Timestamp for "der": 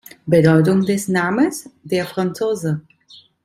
1.83-2.07